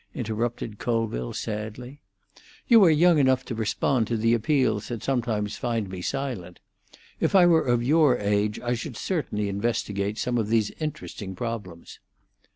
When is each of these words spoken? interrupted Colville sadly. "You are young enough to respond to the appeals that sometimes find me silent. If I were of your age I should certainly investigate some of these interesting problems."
interrupted 0.15 0.79
Colville 0.79 1.31
sadly. 1.31 2.01
"You 2.67 2.83
are 2.85 2.89
young 2.89 3.19
enough 3.19 3.45
to 3.45 3.53
respond 3.53 4.07
to 4.07 4.17
the 4.17 4.33
appeals 4.33 4.87
that 4.87 5.03
sometimes 5.03 5.57
find 5.57 5.89
me 5.89 6.01
silent. 6.01 6.59
If 7.19 7.35
I 7.35 7.45
were 7.45 7.67
of 7.67 7.83
your 7.83 8.17
age 8.17 8.59
I 8.61 8.73
should 8.73 8.97
certainly 8.97 9.47
investigate 9.47 10.17
some 10.17 10.39
of 10.39 10.47
these 10.47 10.71
interesting 10.79 11.35
problems." 11.35 11.99